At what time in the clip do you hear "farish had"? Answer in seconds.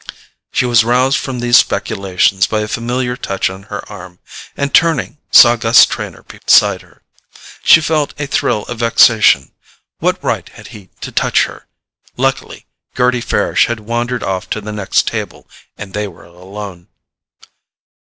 13.21-13.81